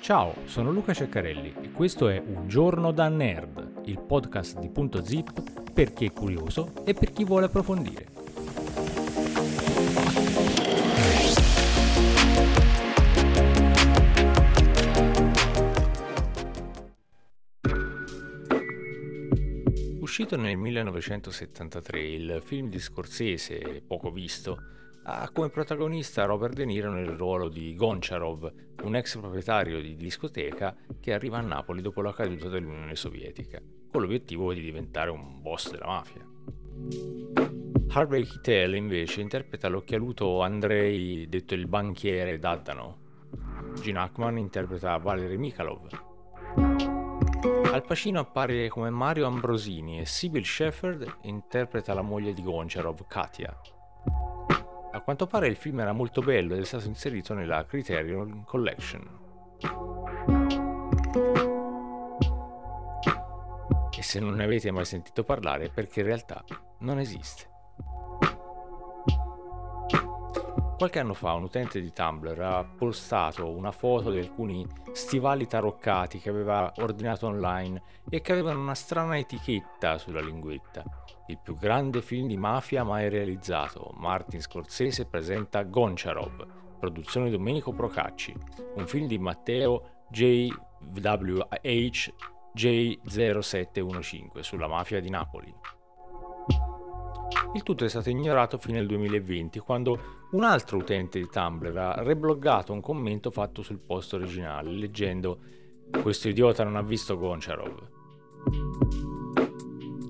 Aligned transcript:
Ciao, 0.00 0.34
sono 0.46 0.70
Luca 0.70 0.94
Ceccarelli 0.94 1.54
e 1.60 1.70
questo 1.70 2.08
è 2.08 2.18
Un 2.18 2.48
giorno 2.48 2.92
da 2.92 3.08
nerd, 3.08 3.82
il 3.84 4.00
podcast 4.00 4.58
di 4.58 4.70
Punto 4.70 5.04
Zip 5.04 5.70
per 5.70 5.92
chi 5.92 6.06
è 6.06 6.12
curioso 6.12 6.72
e 6.86 6.94
per 6.94 7.12
chi 7.12 7.24
vuole 7.24 7.44
approfondire. 7.44 8.06
Uscito 20.00 20.36
nel 20.36 20.56
1973, 20.56 22.00
il 22.00 22.40
film 22.42 22.70
di 22.70 22.78
Scorsese, 22.78 23.82
poco 23.86 24.10
visto, 24.10 24.58
ha 25.10 25.30
come 25.30 25.48
protagonista 25.48 26.26
Robert 26.26 26.52
De 26.52 26.66
Niro 26.66 26.92
nel 26.92 27.08
ruolo 27.08 27.48
di 27.48 27.74
Goncharov, 27.74 28.52
un 28.82 28.94
ex 28.94 29.18
proprietario 29.18 29.80
di 29.80 29.96
discoteca 29.96 30.76
che 31.00 31.14
arriva 31.14 31.38
a 31.38 31.40
Napoli 31.40 31.80
dopo 31.80 32.02
la 32.02 32.12
caduta 32.12 32.50
dell'Unione 32.50 32.94
Sovietica, 32.94 33.58
con 33.90 34.02
l'obiettivo 34.02 34.52
di 34.52 34.60
diventare 34.60 35.08
un 35.08 35.40
boss 35.40 35.70
della 35.70 35.86
mafia. 35.86 36.26
Harvey 37.88 38.22
Keitel 38.22 38.74
invece 38.74 39.22
interpreta 39.22 39.68
l'occhialuto 39.68 40.42
Andrei, 40.42 41.26
detto 41.26 41.54
il 41.54 41.66
banchiere 41.66 42.38
Daddano. 42.38 43.06
Gene 43.80 44.00
Hackman 44.00 44.36
interpreta 44.36 44.98
Valery 44.98 45.38
Mikhalov. 45.38 45.88
Al 47.72 47.82
Pacino 47.86 48.20
appare 48.20 48.68
come 48.68 48.90
Mario 48.90 49.26
Ambrosini 49.26 50.00
e 50.00 50.04
Sybil 50.04 50.44
Shepherd 50.44 51.20
interpreta 51.22 51.94
la 51.94 52.02
moglie 52.02 52.34
di 52.34 52.42
Goncharov, 52.42 53.06
Katia. 53.06 53.58
Quanto 55.08 55.26
pare 55.26 55.46
il 55.46 55.56
film 55.56 55.80
era 55.80 55.92
molto 55.92 56.20
bello 56.20 56.52
ed 56.52 56.60
è 56.60 56.64
stato 56.66 56.86
inserito 56.86 57.32
nella 57.32 57.64
Criterion 57.64 58.44
Collection. 58.44 59.08
E 63.96 64.02
se 64.02 64.20
non 64.20 64.34
ne 64.34 64.44
avete 64.44 64.70
mai 64.70 64.84
sentito 64.84 65.24
parlare 65.24 65.70
perché 65.70 66.00
in 66.00 66.06
realtà 66.08 66.44
non 66.80 66.98
esiste. 66.98 67.57
Qualche 70.78 71.00
anno 71.00 71.12
fa 71.12 71.32
un 71.32 71.42
utente 71.42 71.80
di 71.80 71.92
Tumblr 71.92 72.40
ha 72.40 72.64
postato 72.64 73.50
una 73.50 73.72
foto 73.72 74.12
di 74.12 74.20
alcuni 74.20 74.64
stivali 74.92 75.48
taroccati 75.48 76.20
che 76.20 76.28
aveva 76.28 76.72
ordinato 76.76 77.26
online 77.26 77.82
e 78.08 78.20
che 78.20 78.30
avevano 78.30 78.60
una 78.60 78.76
strana 78.76 79.18
etichetta 79.18 79.98
sulla 79.98 80.20
linguetta. 80.20 80.84
Il 81.26 81.40
più 81.42 81.56
grande 81.56 82.00
film 82.00 82.28
di 82.28 82.36
mafia 82.36 82.84
mai 82.84 83.08
realizzato, 83.08 83.90
Martin 83.96 84.40
Scorsese 84.40 85.06
presenta 85.06 85.64
Goncharov, 85.64 86.46
produzione 86.78 87.28
Domenico 87.28 87.72
Procacci, 87.72 88.32
un 88.76 88.86
film 88.86 89.08
di 89.08 89.18
Matteo 89.18 90.04
JWH 90.10 90.54
J0715 92.56 94.38
sulla 94.38 94.68
mafia 94.68 95.00
di 95.00 95.10
Napoli. 95.10 95.52
Il 97.54 97.62
tutto 97.62 97.86
è 97.86 97.88
stato 97.88 98.10
ignorato 98.10 98.58
fino 98.58 98.78
al 98.78 98.86
2020, 98.86 99.58
quando 99.60 100.26
un 100.32 100.44
altro 100.44 100.76
utente 100.76 101.18
di 101.18 101.28
Tumblr 101.28 101.76
ha 101.76 102.02
rebloggato 102.02 102.74
un 102.74 102.82
commento 102.82 103.30
fatto 103.30 103.62
sul 103.62 103.78
post 103.78 104.12
originale, 104.12 104.70
leggendo 104.70 105.38
Questo 106.02 106.28
idiota 106.28 106.62
non 106.62 106.76
ha 106.76 106.82
visto 106.82 107.16
Goncharov. 107.16 107.88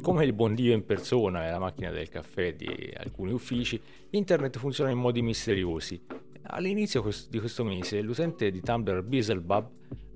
Come 0.00 0.24
il 0.24 0.32
buon 0.32 0.54
Dio 0.54 0.72
in 0.72 0.86
persona 0.86 1.46
e 1.46 1.50
la 1.50 1.58
macchina 1.58 1.90
del 1.90 2.08
caffè 2.08 2.54
di 2.54 2.90
alcuni 2.96 3.32
uffici, 3.32 3.78
internet 4.10 4.56
funziona 4.58 4.90
in 4.90 4.98
modi 4.98 5.20
misteriosi. 5.20 6.02
All'inizio 6.48 7.04
di 7.28 7.38
questo 7.38 7.64
mese 7.64 8.00
l'utente 8.00 8.50
di 8.50 8.62
Tumblr 8.62 9.02
Beelzebub 9.02 9.70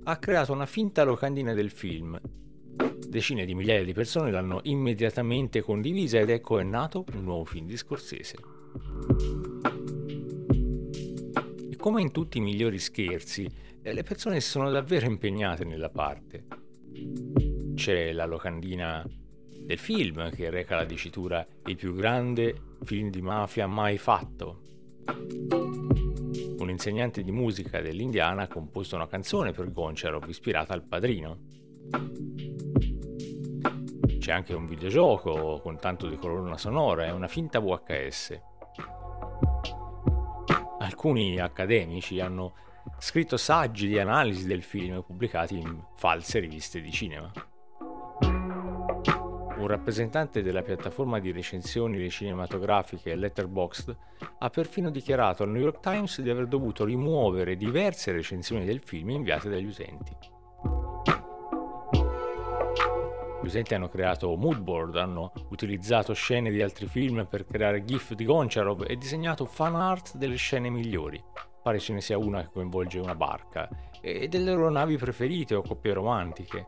ha 0.05 0.17
creato 0.17 0.53
una 0.53 0.67
finta 0.67 1.05
locandina 1.05 1.53
del 1.53 1.71
film 1.71 2.19
Decine 3.11 3.45
di 3.45 3.57
migliaia 3.57 3.83
di 3.83 3.93
persone 3.93 4.31
l'hanno 4.31 4.61
immediatamente 4.63 5.63
condivisa 5.63 6.21
ed 6.21 6.31
ecco 6.31 6.61
è 6.61 6.63
nato 6.63 7.05
un 7.13 7.25
nuovo 7.25 7.45
film 7.45 7.67
di 7.67 7.77
Scorsese. 7.77 8.37
E 11.69 11.75
come 11.75 12.03
in 12.03 12.13
tutti 12.13 12.39
i 12.39 12.41
migliori 12.41 12.79
scherzi, 12.79 13.51
eh, 13.83 13.93
le 13.93 14.05
persone 14.05 14.39
sono 14.39 14.71
davvero 14.71 15.07
impegnate 15.07 15.65
nella 15.65 15.91
parte. 15.91 16.47
C'è 17.75 18.13
la 18.13 18.27
locandina 18.27 19.05
del 19.59 19.79
film 19.79 20.31
che 20.31 20.49
reca 20.49 20.77
la 20.77 20.85
dicitura 20.85 21.45
il 21.67 21.75
più 21.75 21.93
grande 21.97 22.77
film 22.85 23.11
di 23.11 23.23
mafia 23.23 23.67
mai 23.67 23.99
fatto. 23.99 24.61
Un 26.59 26.71
insegnante 26.71 27.25
di 27.25 27.33
musica 27.33 27.81
dell'Indiana 27.81 28.43
ha 28.43 28.49
composto 28.49 28.95
una 28.95 29.09
canzone 29.09 29.51
per 29.51 29.73
Goncharov 29.73 30.29
ispirata 30.29 30.75
al 30.75 30.85
padrino. 30.85 32.70
C'è 34.21 34.33
anche 34.33 34.53
un 34.53 34.67
videogioco 34.67 35.61
con 35.63 35.79
tanto 35.79 36.07
di 36.07 36.17
colonna 36.17 36.59
sonora, 36.59 37.07
è 37.07 37.11
una 37.11 37.27
finta 37.27 37.59
VHS. 37.59 38.39
Alcuni 40.79 41.41
accademici 41.41 42.21
hanno 42.21 42.53
scritto 42.99 43.39
saggi 43.39 43.89
di 43.89 43.99
analisi 43.99 44.47
del 44.47 44.63
film 44.63 45.03
pubblicati 45.03 45.57
in 45.57 45.83
false 45.97 46.39
riviste 46.39 46.83
di 46.83 46.93
cinema. 46.93 47.33
Un 49.57 49.67
rappresentante 49.67 50.43
della 50.43 50.61
piattaforma 50.61 51.19
di 51.19 51.33
recensioni 51.33 52.11
cinematografiche 52.11 53.15
Letterboxd 53.15 53.97
ha 54.39 54.51
perfino 54.51 54.91
dichiarato 54.91 55.45
al 55.45 55.49
New 55.49 55.63
York 55.63 55.81
Times 55.81 56.21
di 56.21 56.29
aver 56.29 56.47
dovuto 56.47 56.85
rimuovere 56.85 57.57
diverse 57.57 58.13
recensioni 58.13 58.67
del 58.67 58.81
film 58.81 59.09
inviate 59.09 59.49
dagli 59.49 59.67
utenti. 59.67 60.30
Gli 63.43 63.47
utenti 63.47 63.75
hanno 63.75 63.89
creato 63.89 64.37
moodboard, 64.37 64.97
hanno 64.97 65.33
utilizzato 65.49 66.13
scene 66.13 66.51
di 66.51 66.61
altri 66.61 66.87
film 66.87 67.27
per 67.27 67.47
creare 67.47 67.85
GIF 67.85 68.13
di 68.13 68.25
Goncharov 68.27 68.85
e 68.87 68.97
disegnato 68.97 69.47
fan 69.47 69.77
art 69.77 70.17
delle 70.17 70.37
scene 70.37 70.69
migliori. 70.69 71.23
Pare 71.63 71.79
ce 71.79 71.95
ne 71.95 72.03
sia 72.03 72.19
una 72.19 72.43
che 72.43 72.51
coinvolge 72.53 72.99
una 72.99 73.15
barca 73.15 73.69
e 74.03 74.29
delle 74.29 74.53
loro 74.53 74.71
navi 74.71 74.97
preferite 74.97 75.55
o 75.55 75.63
coppie 75.63 75.95
romantiche. 75.95 76.67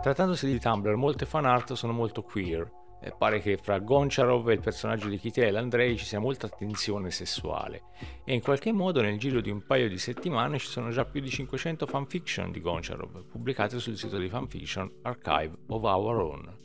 Trattandosi 0.00 0.46
di 0.46 0.60
Tumblr, 0.60 0.94
molte 0.96 1.26
fan 1.26 1.44
art 1.44 1.72
sono 1.72 1.92
molto 1.92 2.22
queer, 2.22 2.70
eh, 3.04 3.14
pare 3.16 3.40
che 3.40 3.58
fra 3.58 3.78
Goncharov 3.78 4.48
e 4.48 4.54
il 4.54 4.60
personaggio 4.60 5.08
di 5.08 5.18
Kitel 5.18 5.56
Andrei 5.56 5.98
ci 5.98 6.06
sia 6.06 6.18
molta 6.18 6.48
tensione 6.48 7.10
sessuale 7.10 7.82
e 8.24 8.32
in 8.32 8.40
qualche 8.40 8.72
modo 8.72 9.02
nel 9.02 9.18
giro 9.18 9.42
di 9.42 9.50
un 9.50 9.62
paio 9.66 9.90
di 9.90 9.98
settimane 9.98 10.58
ci 10.58 10.66
sono 10.66 10.88
già 10.88 11.04
più 11.04 11.20
di 11.20 11.28
500 11.28 11.86
fanfiction 11.86 12.50
di 12.50 12.60
Goncharov 12.60 13.26
pubblicate 13.26 13.78
sul 13.78 13.98
sito 13.98 14.16
di 14.16 14.28
fanfiction 14.30 14.90
Archive 15.02 15.54
of 15.66 15.82
Our 15.82 16.16
Own. 16.16 16.56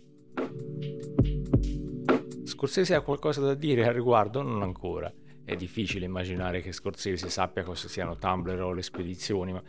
Scorsese 2.46 2.96
ha 2.96 3.02
qualcosa 3.02 3.42
da 3.42 3.54
dire 3.54 3.86
al 3.86 3.94
riguardo? 3.94 4.42
Non 4.42 4.62
ancora. 4.62 5.14
È 5.44 5.56
difficile 5.56 6.06
immaginare 6.06 6.62
che 6.62 6.72
Scorsese 6.72 7.30
sappia 7.30 7.64
cosa 7.64 7.88
siano 7.88 8.18
Tumblr 8.18 8.62
o 8.62 8.72
le 8.72 8.82
spedizioni, 8.82 9.52
ma 9.52 9.64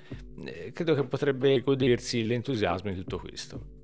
eh, 0.45 0.73
credo 0.73 0.95
che 0.95 1.05
potrebbe 1.05 1.59
godersi 1.61 2.25
l'entusiasmo 2.25 2.91
di 2.91 2.97
tutto 2.97 3.19
questo. 3.19 3.80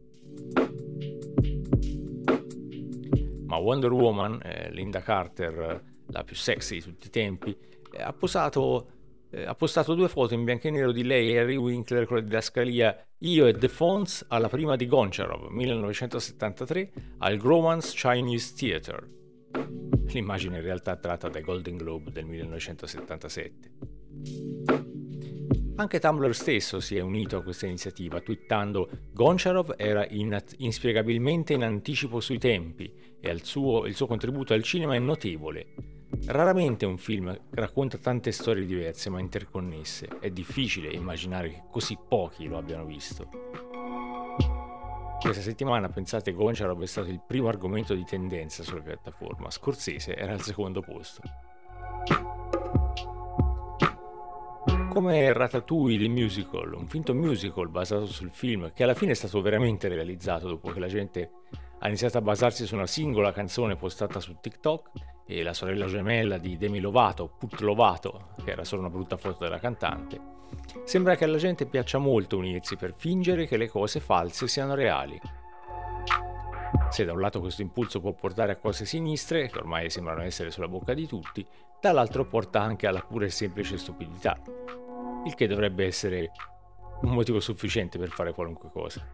Ma 3.56 3.62
Wonder 3.62 3.92
Woman, 3.92 4.40
eh, 4.42 4.70
Linda 4.70 5.00
Carter, 5.00 5.82
la 6.08 6.24
più 6.24 6.36
sexy 6.36 6.76
di 6.76 6.82
tutti 6.82 7.06
i 7.06 7.10
tempi, 7.10 7.56
eh, 7.90 8.02
ha, 8.02 8.12
posato, 8.12 8.90
eh, 9.30 9.44
ha 9.44 9.54
postato 9.54 9.94
due 9.94 10.08
foto 10.08 10.34
in 10.34 10.44
bianco 10.44 10.68
e 10.68 10.70
nero 10.70 10.92
di 10.92 11.02
lei 11.02 11.32
e 11.32 11.38
Harry 11.38 11.56
Winkler 11.56 12.06
con 12.06 12.18
la 12.18 12.22
didascalia 12.22 13.06
Io 13.18 13.46
e 13.46 13.54
The 13.54 13.68
Fonts 13.68 14.26
alla 14.28 14.48
prima 14.48 14.76
di 14.76 14.86
Goncharov, 14.86 15.48
1973, 15.48 16.92
al 17.18 17.36
Gromans 17.38 17.92
Chinese 17.92 18.54
Theatre. 18.54 19.14
L'immagine 20.08 20.56
in 20.56 20.62
realtà 20.62 20.96
tratta 20.96 21.28
dai 21.28 21.42
Golden 21.42 21.76
Globe 21.76 22.12
del 22.12 22.26
1977. 22.26 24.95
Anche 25.78 26.00
Tumblr 26.00 26.34
stesso 26.34 26.80
si 26.80 26.96
è 26.96 27.00
unito 27.00 27.36
a 27.36 27.42
questa 27.42 27.66
iniziativa, 27.66 28.20
twittando 28.20 28.88
Goncharov 29.12 29.74
era 29.76 30.06
in, 30.08 30.34
inspiegabilmente 30.58 31.52
in 31.52 31.64
anticipo 31.64 32.18
sui 32.20 32.38
tempi 32.38 32.90
e 33.20 33.38
suo, 33.42 33.84
il 33.84 33.94
suo 33.94 34.06
contributo 34.06 34.54
al 34.54 34.62
cinema 34.62 34.94
è 34.94 34.98
notevole. 34.98 35.74
Raramente 36.28 36.86
un 36.86 36.96
film 36.96 37.38
racconta 37.50 37.98
tante 37.98 38.32
storie 38.32 38.64
diverse 38.64 39.10
ma 39.10 39.20
interconnesse, 39.20 40.08
è 40.18 40.30
difficile 40.30 40.88
immaginare 40.88 41.50
che 41.50 41.62
così 41.70 41.98
pochi 42.08 42.46
lo 42.46 42.56
abbiano 42.56 42.86
visto. 42.86 43.28
Questa 45.20 45.42
settimana, 45.42 45.90
pensate, 45.90 46.32
Goncharov 46.32 46.80
è 46.82 46.86
stato 46.86 47.10
il 47.10 47.20
primo 47.26 47.48
argomento 47.48 47.94
di 47.94 48.04
tendenza 48.04 48.62
sulla 48.62 48.80
piattaforma, 48.80 49.50
Scorsese 49.50 50.16
era 50.16 50.32
al 50.32 50.40
secondo 50.40 50.80
posto. 50.80 51.20
Come 54.96 55.30
Ratatouille 55.30 56.04
il 56.04 56.10
musical, 56.10 56.72
un 56.72 56.88
finto 56.88 57.12
musical 57.12 57.68
basato 57.68 58.06
sul 58.06 58.30
film 58.30 58.72
che 58.72 58.82
alla 58.82 58.94
fine 58.94 59.10
è 59.10 59.14
stato 59.14 59.42
veramente 59.42 59.88
realizzato 59.88 60.48
dopo 60.48 60.70
che 60.70 60.80
la 60.80 60.86
gente 60.86 61.32
Ha 61.80 61.88
iniziato 61.88 62.16
a 62.16 62.22
basarsi 62.22 62.64
su 62.64 62.76
una 62.76 62.86
singola 62.86 63.30
canzone 63.30 63.76
postata 63.76 64.20
su 64.20 64.38
TikTok 64.40 64.88
e 65.26 65.42
la 65.42 65.52
sorella 65.52 65.84
gemella 65.84 66.38
di 66.38 66.56
Demi 66.56 66.80
Lovato, 66.80 67.28
Put 67.28 67.60
Lovato, 67.60 68.28
che 68.42 68.52
era 68.52 68.64
solo 68.64 68.80
una 68.80 68.90
brutta 68.90 69.18
foto 69.18 69.44
della 69.44 69.58
cantante. 69.58 70.18
Sembra 70.84 71.14
che 71.14 71.24
alla 71.24 71.36
gente 71.36 71.66
piaccia 71.66 71.98
molto 71.98 72.38
unirsi 72.38 72.76
per 72.76 72.94
fingere 72.96 73.46
che 73.46 73.58
le 73.58 73.68
cose 73.68 74.00
false 74.00 74.48
siano 74.48 74.74
reali. 74.74 75.20
Se 76.88 77.04
da 77.04 77.12
un 77.12 77.20
lato 77.20 77.40
questo 77.40 77.60
impulso 77.60 78.00
può 78.00 78.12
portare 78.12 78.52
a 78.52 78.56
cose 78.56 78.86
sinistre, 78.86 79.50
che 79.50 79.58
ormai 79.58 79.90
sembrano 79.90 80.22
essere 80.22 80.50
sulla 80.50 80.68
bocca 80.68 80.94
di 80.94 81.06
tutti, 81.06 81.46
dall'altro 81.82 82.24
porta 82.24 82.62
anche 82.62 82.86
alla 82.86 83.04
pura 83.06 83.26
e 83.26 83.30
semplice 83.30 83.76
stupidità, 83.76 84.40
il 85.26 85.34
che 85.34 85.46
dovrebbe 85.46 85.84
essere 85.84 86.30
un 87.02 87.12
motivo 87.12 87.40
sufficiente 87.40 87.98
per 87.98 88.10
fare 88.10 88.32
qualunque 88.32 88.70
cosa. 88.70 89.04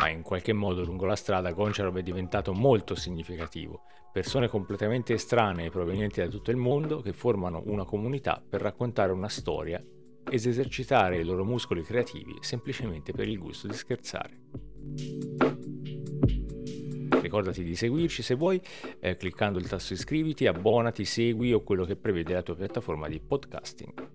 Ma 0.00 0.08
in 0.08 0.22
qualche 0.22 0.52
modo 0.52 0.84
lungo 0.84 1.06
la 1.06 1.16
strada 1.16 1.52
Goncharov 1.52 1.96
è 1.98 2.02
diventato 2.02 2.52
molto 2.52 2.94
significativo, 2.94 3.82
persone 4.12 4.48
completamente 4.48 5.14
estranee 5.14 5.70
provenienti 5.70 6.20
da 6.20 6.28
tutto 6.28 6.50
il 6.50 6.56
mondo 6.56 7.00
che 7.00 7.12
formano 7.12 7.62
una 7.66 7.84
comunità 7.84 8.42
per 8.46 8.60
raccontare 8.60 9.12
una 9.12 9.28
storia 9.28 9.78
ed 9.78 10.46
esercitare 10.46 11.18
i 11.18 11.24
loro 11.24 11.44
muscoli 11.44 11.82
creativi 11.82 12.36
semplicemente 12.40 13.12
per 13.12 13.28
il 13.28 13.38
gusto 13.38 13.66
di 13.66 13.74
scherzare. 13.74 15.68
Ricordati 17.20 17.62
di 17.62 17.76
seguirci 17.76 18.22
se 18.22 18.34
vuoi, 18.34 18.58
eh, 18.98 19.16
cliccando 19.16 19.58
il 19.58 19.68
tasto 19.68 19.92
iscriviti, 19.92 20.46
abbonati, 20.46 21.04
segui 21.04 21.52
o 21.52 21.60
quello 21.60 21.84
che 21.84 21.96
prevede 21.96 22.32
la 22.32 22.40
tua 22.42 22.56
piattaforma 22.56 23.08
di 23.08 23.20
podcasting. 23.20 24.08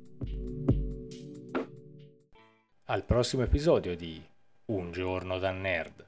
Al 2.86 3.04
prossimo 3.04 3.44
episodio 3.44 3.96
di 3.96 4.20
Un 4.66 4.92
giorno 4.92 5.38
da 5.38 5.52
nerd. 5.52 6.04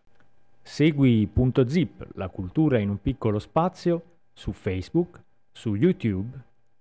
Segui 0.61 1.29
Punto 1.31 1.69
Zip, 1.69 2.07
la 2.15 2.29
cultura 2.29 2.79
in 2.79 2.89
un 2.89 2.99
piccolo 2.99 3.37
spazio, 3.39 4.01
su 4.33 4.51
Facebook, 4.51 5.21
su 5.51 5.75
YouTube 5.75 6.35